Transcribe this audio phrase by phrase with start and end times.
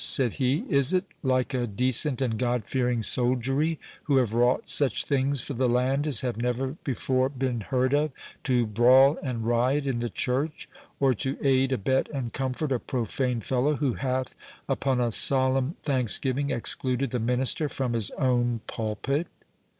[0.03, 5.05] said he; "is it like a decent and God fearing soldiery, who have wrought such
[5.05, 8.09] things for the land as have never before been heard of,
[8.45, 10.67] to brawl and riot in the church,
[10.99, 14.33] or to aid, abet, and comfort a profane fellow, who hath,
[14.67, 19.27] upon a solemn thanksgiving excluded the minister from his own pulpit?"